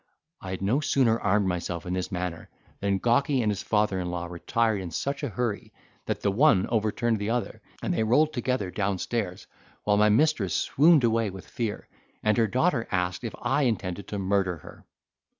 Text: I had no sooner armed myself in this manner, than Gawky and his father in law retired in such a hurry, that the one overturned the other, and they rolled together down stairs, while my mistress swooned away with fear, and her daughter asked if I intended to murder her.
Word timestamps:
I 0.41 0.49
had 0.49 0.63
no 0.63 0.79
sooner 0.79 1.19
armed 1.19 1.45
myself 1.47 1.85
in 1.85 1.93
this 1.93 2.11
manner, 2.11 2.49
than 2.79 2.97
Gawky 2.97 3.43
and 3.43 3.51
his 3.51 3.61
father 3.61 3.99
in 3.99 4.09
law 4.09 4.25
retired 4.25 4.81
in 4.81 4.89
such 4.89 5.21
a 5.21 5.29
hurry, 5.29 5.71
that 6.07 6.21
the 6.21 6.31
one 6.31 6.65
overturned 6.69 7.19
the 7.19 7.29
other, 7.29 7.61
and 7.83 7.93
they 7.93 8.01
rolled 8.01 8.33
together 8.33 8.71
down 8.71 8.97
stairs, 8.97 9.45
while 9.83 9.97
my 9.97 10.09
mistress 10.09 10.55
swooned 10.55 11.03
away 11.03 11.29
with 11.29 11.47
fear, 11.47 11.87
and 12.23 12.35
her 12.39 12.47
daughter 12.47 12.87
asked 12.89 13.23
if 13.23 13.35
I 13.43 13.65
intended 13.65 14.07
to 14.07 14.17
murder 14.17 14.57
her. 14.57 14.85